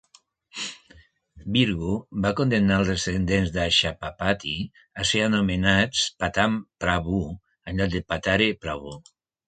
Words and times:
Bhrigu 1.57 1.91
va 2.23 2.31
condemnar 2.39 2.79
als 2.81 2.89
descendents 2.93 3.53
d'Ashapapati 3.59 4.57
a 5.03 5.07
ser 5.13 5.25
anomenats 5.29 6.11
Pattan 6.23 6.61
Prabhu 6.85 7.25
en 7.37 7.81
lloc 7.83 7.97
de 7.97 8.07
Pathare 8.13 8.55
Prabhu. 8.67 9.01